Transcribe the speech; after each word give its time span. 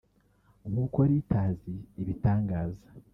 nk’uko 0.69 0.97
Reuters 1.09 1.61
ibitangaza 2.01 2.87